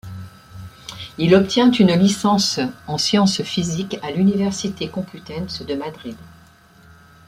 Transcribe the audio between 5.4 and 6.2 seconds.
de Madrid.